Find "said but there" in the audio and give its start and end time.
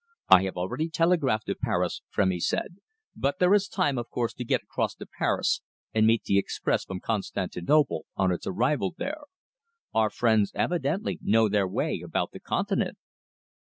2.41-3.53